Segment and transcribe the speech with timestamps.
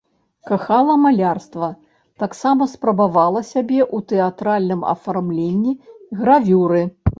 [0.51, 1.69] Кахала малярства,
[2.23, 5.79] таксама спрабавала сябе ў тэатральным афармленні,
[6.23, 6.83] гравюры.